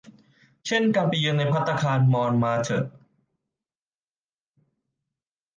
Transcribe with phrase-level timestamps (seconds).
[0.65, 2.85] เช่น การไปเยือนภัตตาคารในมอนมาร์เทอะ